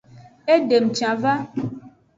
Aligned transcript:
Edem 0.55 0.89
can 1.03 1.23
va. 1.27 1.39